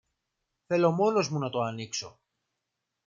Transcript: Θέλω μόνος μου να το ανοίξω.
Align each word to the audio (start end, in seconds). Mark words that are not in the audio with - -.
Θέλω 0.67 0.91
μόνος 0.91 1.29
μου 1.29 1.39
να 1.39 1.49
το 1.49 1.61
ανοίξω. 1.61 2.19